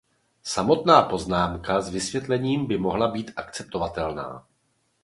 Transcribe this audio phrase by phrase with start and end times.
[0.43, 4.47] Samostatná poznámka s vysvětlením by mohla být akceptovatelná.